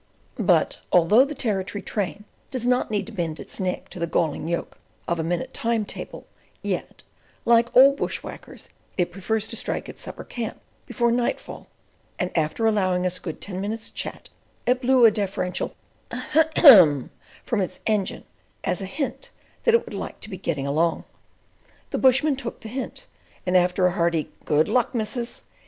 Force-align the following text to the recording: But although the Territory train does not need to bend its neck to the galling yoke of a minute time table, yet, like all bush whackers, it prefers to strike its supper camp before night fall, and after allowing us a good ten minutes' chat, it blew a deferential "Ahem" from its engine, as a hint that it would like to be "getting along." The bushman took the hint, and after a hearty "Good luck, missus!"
But 0.39 0.79
although 0.91 1.23
the 1.25 1.35
Territory 1.35 1.83
train 1.83 2.23
does 2.49 2.65
not 2.65 2.89
need 2.89 3.05
to 3.05 3.11
bend 3.11 3.39
its 3.39 3.59
neck 3.59 3.87
to 3.89 3.99
the 3.99 4.07
galling 4.07 4.47
yoke 4.47 4.79
of 5.07 5.19
a 5.19 5.23
minute 5.23 5.53
time 5.53 5.85
table, 5.85 6.25
yet, 6.63 7.03
like 7.45 7.69
all 7.75 7.93
bush 7.95 8.23
whackers, 8.23 8.69
it 8.97 9.11
prefers 9.11 9.47
to 9.49 9.55
strike 9.55 9.87
its 9.87 10.01
supper 10.01 10.23
camp 10.23 10.59
before 10.87 11.11
night 11.11 11.39
fall, 11.39 11.67
and 12.17 12.35
after 12.35 12.65
allowing 12.65 13.05
us 13.05 13.19
a 13.19 13.21
good 13.21 13.39
ten 13.41 13.61
minutes' 13.61 13.91
chat, 13.91 14.29
it 14.65 14.81
blew 14.81 15.05
a 15.05 15.11
deferential 15.11 15.75
"Ahem" 16.09 17.11
from 17.45 17.61
its 17.61 17.79
engine, 17.85 18.23
as 18.63 18.81
a 18.81 18.87
hint 18.87 19.29
that 19.65 19.75
it 19.75 19.85
would 19.85 19.93
like 19.93 20.19
to 20.21 20.31
be 20.31 20.35
"getting 20.39 20.65
along." 20.65 21.03
The 21.91 21.99
bushman 21.99 22.35
took 22.35 22.61
the 22.61 22.69
hint, 22.69 23.05
and 23.45 23.55
after 23.55 23.85
a 23.85 23.91
hearty 23.91 24.31
"Good 24.45 24.67
luck, 24.67 24.95
missus!" 24.95 25.43